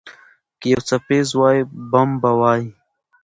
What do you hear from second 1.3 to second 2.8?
وای، بم به وای.